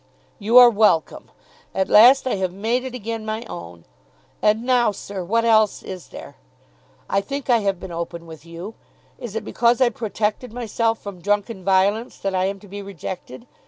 "You 0.39 0.57
are 0.57 0.71
welcome. 0.71 1.29
At 1.75 1.87
last 1.87 2.25
I 2.25 2.33
have 2.37 2.51
made 2.51 2.83
it 2.83 2.95
again 2.95 3.23
my 3.23 3.45
own. 3.45 3.85
And 4.41 4.63
now, 4.63 4.91
sir, 4.91 5.23
what 5.23 5.45
else 5.45 5.83
is 5.83 6.07
there? 6.07 6.37
I 7.07 7.21
think 7.21 7.51
I 7.51 7.59
have 7.59 7.79
been 7.79 7.91
open 7.91 8.25
with 8.25 8.43
you. 8.43 8.73
Is 9.19 9.35
it 9.35 9.45
because 9.45 9.79
I 9.79 9.89
protected 9.89 10.51
myself 10.51 10.97
from 11.03 11.21
drunken 11.21 11.63
violence 11.63 12.17
that 12.17 12.33
I 12.33 12.45
am 12.45 12.59
to 12.61 12.67
be 12.67 12.81
rejected? 12.81 13.45